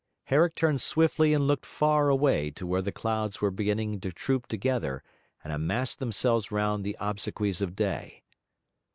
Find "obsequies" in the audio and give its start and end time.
6.99-7.61